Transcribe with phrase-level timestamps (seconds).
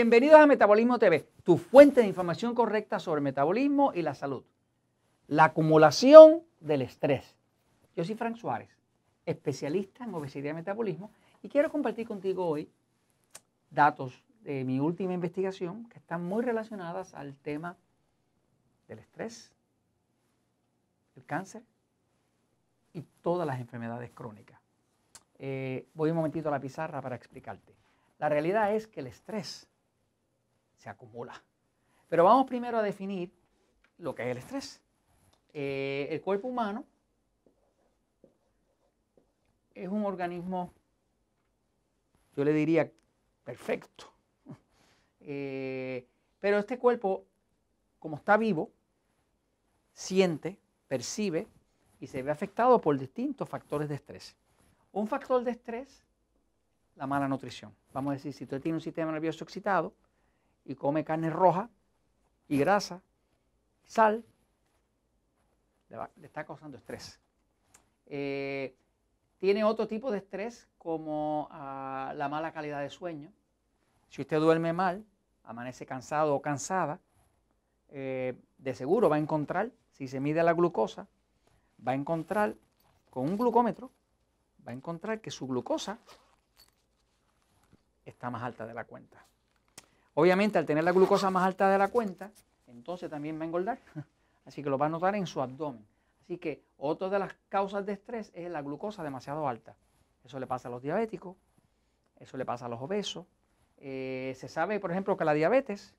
[0.00, 4.44] Bienvenidos a Metabolismo TV, tu fuente de información correcta sobre metabolismo y la salud.
[5.26, 7.34] La acumulación del estrés.
[7.96, 8.68] Yo soy Frank Suárez,
[9.26, 11.10] especialista en obesidad y metabolismo,
[11.42, 12.70] y quiero compartir contigo hoy
[13.70, 17.76] datos de mi última investigación que están muy relacionadas al tema
[18.86, 19.52] del estrés,
[21.16, 21.64] el cáncer
[22.92, 24.60] y todas las enfermedades crónicas.
[25.40, 27.74] Eh, voy un momentito a la pizarra para explicarte.
[28.20, 29.66] La realidad es que el estrés
[30.78, 31.42] se acumula.
[32.08, 33.30] Pero vamos primero a definir
[33.98, 34.80] lo que es el estrés.
[35.52, 36.84] Eh, el cuerpo humano
[39.74, 40.72] es un organismo,
[42.34, 42.90] yo le diría,
[43.44, 44.12] perfecto.
[45.30, 46.06] Eh,
[46.40, 47.26] pero este cuerpo,
[47.98, 48.70] como está vivo,
[49.92, 51.46] siente, percibe
[52.00, 54.34] y se ve afectado por distintos factores de estrés.
[54.90, 56.02] Un factor de estrés,
[56.96, 57.74] la mala nutrición.
[57.92, 59.92] Vamos a decir, si usted tiene un sistema nervioso excitado
[60.68, 61.70] y come carne roja
[62.46, 63.00] y grasa,
[63.84, 64.22] sal,
[65.88, 67.18] le, está causando estrés.
[68.04, 68.76] Eh,
[69.38, 73.32] tiene otro tipo de estrés como ah, la mala calidad de sueño.
[74.10, 75.06] Si usted duerme mal,
[75.42, 77.00] amanece cansado o cansada,
[77.88, 81.08] eh, de seguro va a encontrar, si se mide la glucosa,
[81.86, 82.54] va a encontrar
[83.08, 83.90] con un glucómetro,
[84.66, 85.98] va a encontrar que su glucosa
[88.04, 89.24] está más alta de la cuenta.
[90.20, 92.32] Obviamente al tener la glucosa más alta de la cuenta,
[92.66, 93.78] entonces también va a engordar.
[94.46, 95.86] Así que lo va a notar en su abdomen.
[96.24, 99.76] Así que otra de las causas de estrés es la glucosa demasiado alta.
[100.24, 101.36] Eso le pasa a los diabéticos,
[102.18, 103.26] eso le pasa a los obesos.
[103.76, 105.94] Eh, se sabe, por ejemplo, que la diabetes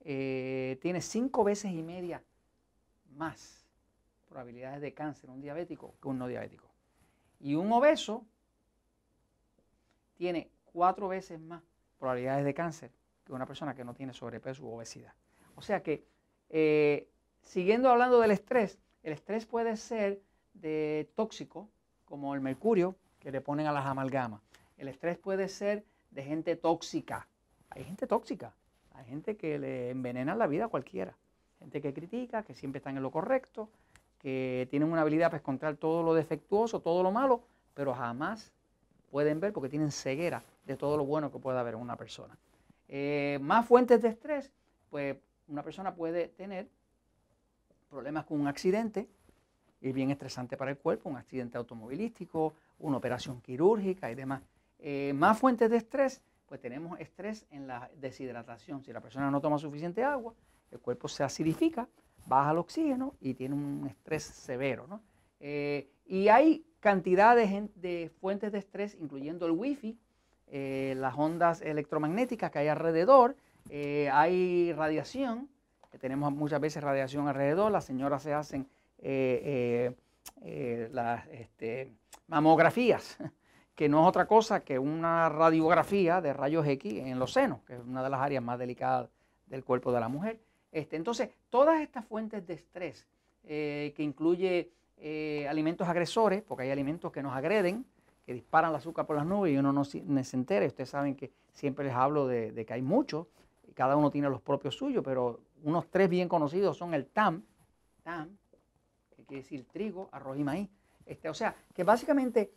[0.00, 2.22] eh, tiene cinco veces y media
[3.16, 3.68] más
[4.30, 6.70] probabilidades de cáncer un diabético que un no diabético.
[7.40, 8.24] Y un obeso
[10.16, 11.62] tiene cuatro veces más
[11.98, 12.90] probabilidades de cáncer
[13.26, 15.12] que una persona que no tiene sobrepeso u obesidad.
[15.56, 16.06] O sea que,
[16.48, 17.08] eh,
[17.42, 20.22] siguiendo hablando del estrés, el estrés puede ser
[20.54, 21.68] de tóxico,
[22.04, 24.40] como el mercurio que le ponen a las amalgamas.
[24.78, 27.26] El estrés puede ser de gente tóxica.
[27.70, 28.54] Hay gente tóxica,
[28.94, 31.16] hay gente que le envenena la vida a cualquiera.
[31.58, 33.68] Gente que critica, que siempre están en lo correcto,
[34.18, 37.42] que tienen una habilidad para encontrar todo lo defectuoso, todo lo malo,
[37.74, 38.52] pero jamás
[39.10, 42.36] pueden ver porque tienen ceguera de todo lo bueno que pueda haber en una persona.
[42.88, 44.52] Eh, más fuentes de estrés,
[44.90, 45.16] pues
[45.48, 46.68] una persona puede tener
[47.88, 49.08] problemas con un accidente,
[49.80, 54.42] y bien estresante para el cuerpo, un accidente automovilístico, una operación quirúrgica y demás.
[54.78, 58.82] Eh, más fuentes de estrés, pues tenemos estrés en la deshidratación.
[58.82, 60.34] Si la persona no toma suficiente agua,
[60.70, 61.88] el cuerpo se acidifica,
[62.26, 64.86] baja el oxígeno y tiene un estrés severo.
[64.86, 65.00] ¿no?
[65.40, 69.98] Eh, y hay cantidad de, fuentes de estrés, incluyendo el wifi,
[70.48, 73.36] eh, las ondas electromagnéticas que hay alrededor,
[73.68, 75.48] eh, hay radiación,
[75.90, 78.68] que tenemos muchas veces radiación alrededor, las señoras se hacen
[80.92, 81.92] las este,
[82.28, 83.18] mamografías,
[83.74, 87.74] que no es otra cosa que una radiografía de rayos X en los senos, que
[87.74, 89.10] es una de las áreas más delicadas
[89.46, 90.40] del cuerpo de la mujer.
[90.72, 93.06] Este, entonces, todas estas fuentes de estrés,
[93.44, 97.86] eh, que incluye eh, alimentos agresores, porque hay alimentos que nos agreden,
[98.26, 100.66] que disparan el azúcar por las nubes y uno no, se entera.
[100.66, 103.28] Ustedes saben que siempre les hablo de, que hay muchos,
[103.68, 107.42] y cada uno tiene los propios suyos, pero unos tres bien conocidos son el TAM,
[108.02, 108.36] TAM,
[109.16, 110.68] que quiere decir trigo, arroz y maíz.
[111.06, 112.52] Este, o sea, que básicamente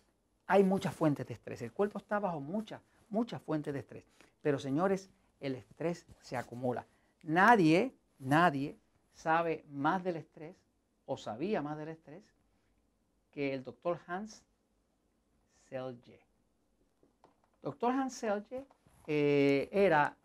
[0.48, 1.62] hay muchas fuentes de estrés.
[1.62, 4.06] El cuerpo está bajo muchas, muchas fuentes de estrés.
[4.42, 5.10] Pero señores,
[5.40, 6.88] el estrés se acumula.
[7.22, 8.78] Nadie Nadie
[9.14, 10.58] sabe más del estrés
[11.06, 12.24] o sabía más del estrés
[13.32, 14.44] que el doctor Hans
[15.70, 16.20] Selye.
[17.62, 18.66] Doctor Hans Selye
[19.08, 20.18] eh, era,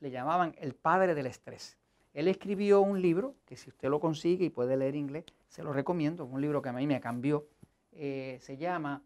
[0.00, 1.76] le llamaban el padre del estrés.
[2.14, 5.72] Él escribió un libro que si usted lo consigue y puede leer inglés, se lo
[5.72, 7.46] recomiendo, un libro que a mí me cambió.
[7.92, 9.02] Eh, se llama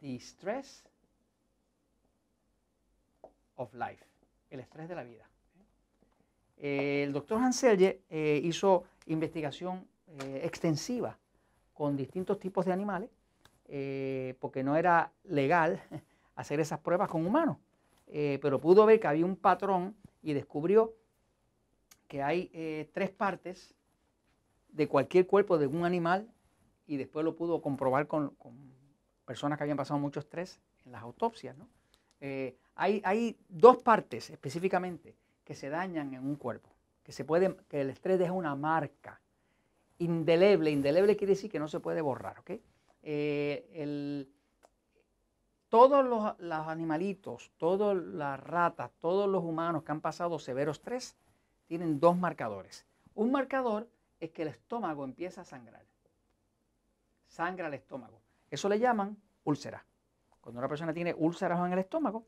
[0.00, 0.84] The Stress
[3.56, 4.04] of Life,
[4.50, 5.26] el estrés de la vida.
[6.58, 8.02] Eh, el doctor Hanselje
[8.44, 9.86] hizo investigación
[10.42, 11.18] extensiva
[11.72, 13.08] con distintos tipos de animales,
[14.38, 15.82] porque no era legal
[16.34, 17.56] hacer esas pruebas con humanos,
[18.06, 20.94] pero pudo ver que había un patrón y descubrió
[22.08, 23.74] que hay tres partes
[24.68, 26.30] de cualquier cuerpo de un animal
[26.86, 28.36] y después lo pudo comprobar con,
[29.24, 31.56] personas que habían pasado mucho estrés en las autopsias.
[32.74, 36.70] hay, hay dos partes específicamente que se dañan en un cuerpo,
[37.02, 39.20] que, se puede, que el estrés deja una marca
[39.98, 40.70] indeleble.
[40.70, 42.38] Indeleble quiere decir que no se puede borrar.
[42.40, 42.62] ¿okay?
[43.02, 44.26] Eh,
[45.68, 51.16] todos los, los animalitos, todas las ratas, todos los humanos que han pasado severo estrés
[51.66, 52.86] tienen dos marcadores.
[53.14, 53.88] Un marcador
[54.20, 55.84] es que el estómago empieza a sangrar.
[57.26, 58.20] Sangra el estómago.
[58.50, 59.84] Eso le llaman úlcera.
[60.40, 62.26] Cuando una persona tiene úlceras en el estómago,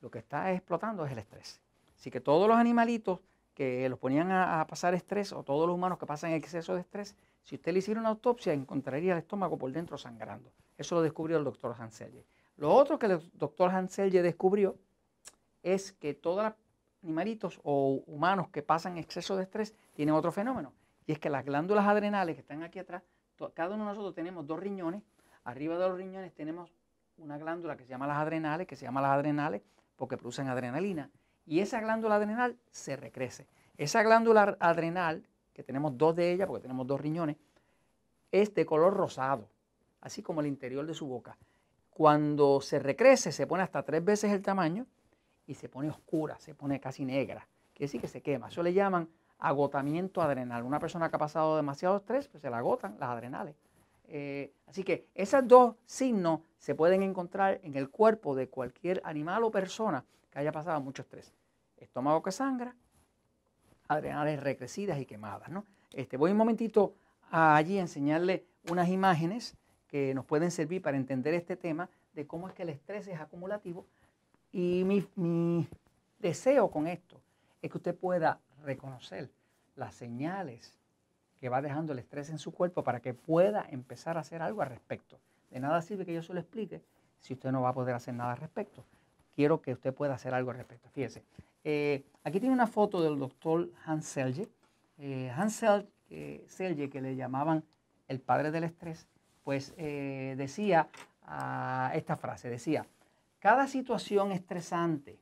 [0.00, 1.60] lo que está explotando es el estrés.
[1.96, 3.20] Así que todos los animalitos
[3.60, 7.14] que los ponían a, pasar estrés o todos los humanos que pasan exceso de estrés,
[7.42, 10.50] si usted le hiciera una autopsia encontraría el estómago por dentro sangrando.
[10.78, 12.24] Eso lo descubrió el doctor Hanselje.
[12.56, 14.76] Lo otro que el doctor Hanselje descubrió
[15.62, 16.54] es que todos los
[17.02, 20.72] animalitos o humanos que pasan exceso de estrés tienen otro fenómeno.
[21.06, 23.02] Y es que las glándulas adrenales que están aquí atrás,
[23.52, 25.02] cada uno de nosotros tenemos dos riñones.
[25.44, 26.72] Arriba de los riñones tenemos
[27.18, 29.60] una glándula que se llama las adrenales, que se llama las adrenales
[29.96, 31.10] porque producen adrenalina
[31.46, 33.46] y esa glándula adrenal se recrece.
[33.76, 37.36] Esa glándula adrenal, que tenemos dos de ellas, porque tenemos dos riñones,
[38.30, 39.48] es de color rosado,
[40.00, 41.36] así como el interior de su boca.
[41.90, 44.86] Cuando se recrece, se pone hasta tres veces el tamaño
[45.46, 47.46] y se pone oscura, se pone casi negra.
[47.72, 48.48] Quiere decir que se quema.
[48.48, 49.08] Eso le llaman
[49.38, 50.62] agotamiento adrenal.
[50.62, 53.56] Una persona que ha pasado demasiado estrés, pues se le agotan las adrenales.
[54.12, 59.44] Eh, así que esos dos signos se pueden encontrar en el cuerpo de cualquier animal
[59.44, 61.32] o persona que haya pasado mucho estrés
[61.80, 62.74] estómago que sangra,
[63.88, 65.48] adrenales recrecidas y quemadas.
[65.48, 65.64] ¿no?
[65.92, 66.94] Este, voy un momentito
[67.30, 69.56] allí a enseñarle unas imágenes
[69.88, 73.20] que nos pueden servir para entender este tema de cómo es que el estrés es
[73.20, 73.86] acumulativo.
[74.52, 75.66] Y mi, mi
[76.18, 77.20] deseo con esto
[77.62, 79.30] es que usted pueda reconocer
[79.76, 80.76] las señales
[81.40, 84.60] que va dejando el estrés en su cuerpo para que pueda empezar a hacer algo
[84.62, 85.18] al respecto.
[85.50, 86.82] De nada sirve que yo se lo explique
[87.18, 88.84] si usted no va a poder hacer nada al respecto.
[89.40, 90.90] Quiero que usted pueda hacer algo al respecto.
[90.90, 91.24] Fíjese,
[91.64, 94.46] eh, aquí tiene una foto del doctor Hans Selye.
[94.98, 95.64] Eh, Hans
[96.10, 97.64] eh, Selye, que le llamaban
[98.06, 99.08] el padre del estrés,
[99.42, 100.90] pues decía
[101.22, 102.84] ah, esta frase, decía,
[103.38, 105.18] cada situación estresante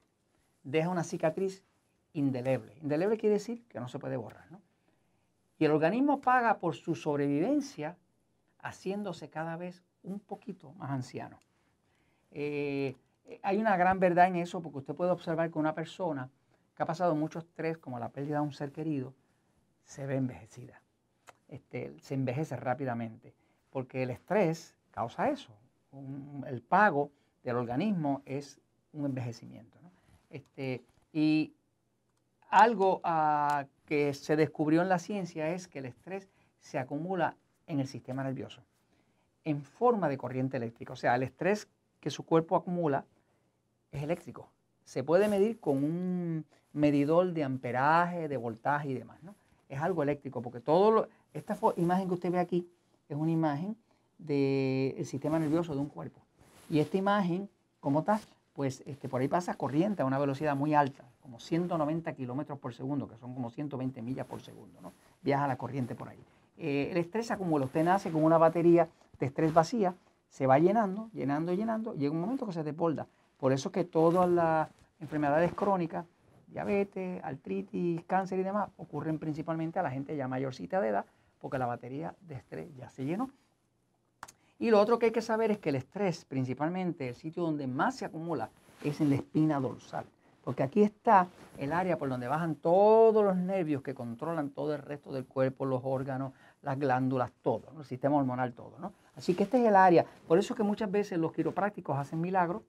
[0.65, 1.63] deja una cicatriz
[2.13, 2.77] indeleble.
[2.83, 4.61] Indeleble quiere decir que no se puede borrar, ¿no?
[5.61, 7.97] Y el organismo paga por su sobrevivencia
[8.59, 11.39] haciéndose cada vez un poquito más anciano.
[13.43, 16.31] Hay una gran verdad en eso porque usted puede observar que una persona
[16.75, 19.15] que ha pasado mucho estrés, como la pérdida de un ser querido,
[19.85, 20.81] se ve envejecida.
[21.49, 23.35] Este, se envejece rápidamente
[23.71, 25.53] porque el estrés causa eso.
[26.47, 27.11] el pago
[27.43, 28.61] del organismo es
[28.93, 29.79] un envejecimiento.
[30.31, 31.55] Este, y
[32.51, 36.29] algo ah, que se descubrió en la ciencia es que el estrés
[36.59, 37.37] se acumula
[37.67, 38.63] en el sistema nervioso
[39.49, 40.93] en forma de corriente eléctrica.
[40.93, 41.69] O sea, el estrés
[42.01, 43.07] que su cuerpo acumula
[43.93, 44.51] es eléctrico.
[44.85, 49.23] Se puede medir con un medidor de amperaje, de voltaje y demás.
[49.23, 49.35] ¿no?
[49.69, 52.69] Es algo eléctrico, porque todo esta imagen que usted ve aquí
[53.09, 53.77] es una imagen
[54.19, 56.21] del sistema nervioso de un cuerpo.
[56.71, 57.49] Y esta imagen,
[57.81, 58.21] como tal,
[58.53, 62.75] pues este, por ahí pasa corriente a una velocidad muy alta, como 190 kilómetros por
[62.75, 64.81] segundo, que son como 120 millas por segundo.
[64.81, 64.93] ¿no?
[65.23, 66.19] Viaja la corriente por ahí.
[66.57, 68.89] Eh, el estrés acumula, usted nace con una batería
[69.19, 69.95] de estrés vacía,
[70.29, 73.07] se va llenando, llenando, llenando, llega un momento que se desborda.
[73.39, 74.69] Por eso que todas las
[75.01, 76.05] enfermedades crónicas,
[76.49, 81.07] diabetes, artritis, cáncer y demás, ocurren principalmente a la gente ya mayorcita de edad,
[81.39, 83.31] porque la batería de estrés ya se llenó.
[84.59, 87.69] Y lo otro que hay que saber es que el estrés, principalmente el sitio donde
[87.69, 88.51] más se acumula,
[88.83, 90.05] es en la espina dorsal.
[90.43, 94.83] Porque aquí está el área por donde bajan todos los nervios que controlan todo el
[94.83, 98.79] resto del cuerpo, los órganos, las glándulas, todo, el sistema hormonal, todo.
[98.81, 98.93] ¿no?
[99.15, 100.05] Así que este es el área.
[100.27, 102.63] Por eso es que muchas veces los quiroprácticos hacen milagros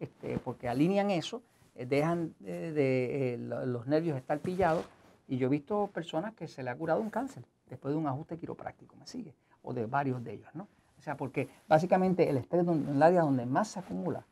[0.00, 1.42] este, porque alinean eso,
[1.74, 4.84] eh, dejan de, eh, los nervios estar pillados.
[5.28, 8.06] Y yo he visto personas que se le ha curado un cáncer después de un
[8.06, 9.34] ajuste quiropráctico, ¿me sigue?
[9.62, 10.68] O de varios de ellos, ¿no?
[10.98, 14.24] O sea, porque básicamente el estrés en el área donde más se acumula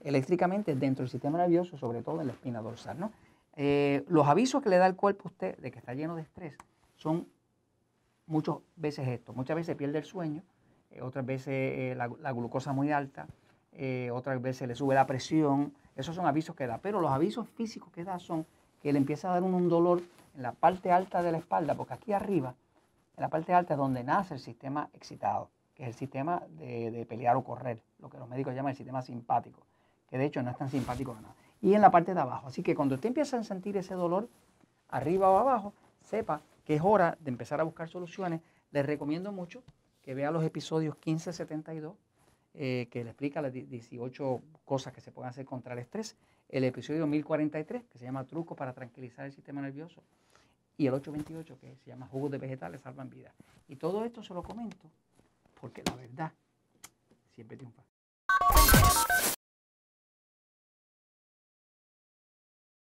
[0.00, 3.12] eléctricamente dentro del sistema nervioso, sobre todo en la espina dorsal, ¿no?
[3.54, 6.22] Eh, los avisos que le da el cuerpo a usted de que está lleno de
[6.22, 6.54] estrés
[6.96, 7.28] son
[8.26, 9.32] muchas veces esto.
[9.32, 10.42] Muchas veces pierde el sueño,
[11.00, 13.26] otras veces la, glucosa muy alta,
[13.72, 17.48] eh, otras veces le sube la presión, esos son avisos que da, pero los avisos
[17.48, 18.46] físicos que da son
[18.82, 20.02] que le empieza a dar un, dolor
[20.34, 22.54] en la parte alta de la espalda, porque aquí arriba,
[23.16, 27.06] en la parte alta es donde nace el sistema excitado, que es el sistema de,
[27.08, 29.60] pelear o correr, lo que los médicos llaman el sistema simpático,
[30.08, 31.34] que de hecho no es tan simpático nada.
[31.60, 34.28] Y en la parte de abajo, así que cuando usted empieza a sentir ese dolor,
[34.88, 38.40] arriba o abajo, sepa que es hora de empezar a buscar soluciones.
[38.70, 39.62] Les recomiendo mucho
[40.02, 41.94] que vea los episodios 1572
[42.54, 46.16] eh, que le explica las 18 cosas que se pueden hacer contra el estrés,
[46.48, 50.02] el episodio 1043, que se llama Truco para tranquilizar el sistema nervioso,
[50.76, 53.34] y el 828, que se llama Jugos de vegetales salvan vidas.
[53.68, 54.90] Y todo esto se lo comento
[55.60, 56.32] porque la verdad
[57.34, 57.82] siempre triunfa.